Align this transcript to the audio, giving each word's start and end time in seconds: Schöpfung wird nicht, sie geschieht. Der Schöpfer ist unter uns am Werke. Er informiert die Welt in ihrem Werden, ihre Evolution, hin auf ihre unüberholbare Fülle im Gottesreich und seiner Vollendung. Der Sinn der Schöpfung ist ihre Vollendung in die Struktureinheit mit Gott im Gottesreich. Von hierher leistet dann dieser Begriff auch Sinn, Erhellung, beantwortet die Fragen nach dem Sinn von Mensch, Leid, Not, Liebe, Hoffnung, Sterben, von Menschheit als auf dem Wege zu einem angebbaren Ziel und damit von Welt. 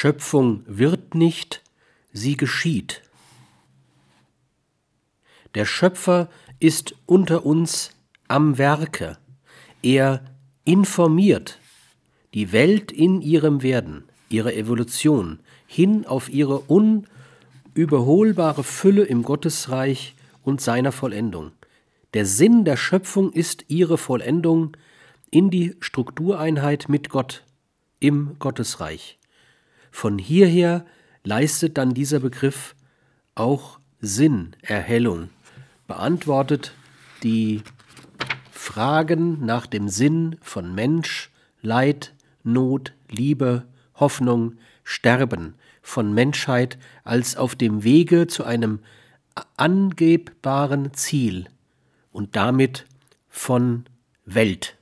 Schöpfung 0.00 0.62
wird 0.68 1.16
nicht, 1.16 1.64
sie 2.12 2.36
geschieht. 2.36 3.02
Der 5.56 5.64
Schöpfer 5.64 6.28
ist 6.60 6.94
unter 7.04 7.44
uns 7.44 7.90
am 8.28 8.58
Werke. 8.58 9.18
Er 9.82 10.24
informiert 10.62 11.58
die 12.32 12.52
Welt 12.52 12.92
in 12.92 13.20
ihrem 13.22 13.64
Werden, 13.64 14.04
ihre 14.28 14.54
Evolution, 14.54 15.40
hin 15.66 16.06
auf 16.06 16.28
ihre 16.28 16.60
unüberholbare 17.74 18.62
Fülle 18.62 19.02
im 19.02 19.24
Gottesreich 19.24 20.14
und 20.44 20.60
seiner 20.60 20.92
Vollendung. 20.92 21.50
Der 22.14 22.24
Sinn 22.24 22.64
der 22.64 22.76
Schöpfung 22.76 23.32
ist 23.32 23.64
ihre 23.66 23.98
Vollendung 23.98 24.76
in 25.32 25.50
die 25.50 25.74
Struktureinheit 25.80 26.88
mit 26.88 27.08
Gott 27.08 27.42
im 27.98 28.36
Gottesreich. 28.38 29.18
Von 29.90 30.18
hierher 30.18 30.84
leistet 31.24 31.78
dann 31.78 31.94
dieser 31.94 32.20
Begriff 32.20 32.74
auch 33.34 33.78
Sinn, 34.00 34.54
Erhellung, 34.62 35.30
beantwortet 35.86 36.72
die 37.22 37.62
Fragen 38.52 39.44
nach 39.44 39.66
dem 39.66 39.88
Sinn 39.88 40.36
von 40.40 40.74
Mensch, 40.74 41.30
Leid, 41.62 42.14
Not, 42.44 42.92
Liebe, 43.10 43.64
Hoffnung, 43.94 44.54
Sterben, 44.84 45.54
von 45.82 46.12
Menschheit 46.12 46.78
als 47.02 47.36
auf 47.36 47.56
dem 47.56 47.82
Wege 47.82 48.26
zu 48.26 48.44
einem 48.44 48.80
angebbaren 49.56 50.92
Ziel 50.94 51.46
und 52.12 52.36
damit 52.36 52.84
von 53.28 53.84
Welt. 54.24 54.76